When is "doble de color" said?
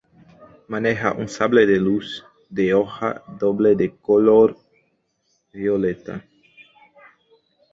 3.39-4.57